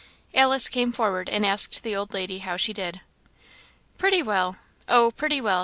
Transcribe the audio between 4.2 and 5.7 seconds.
well! oh!, pretty well!"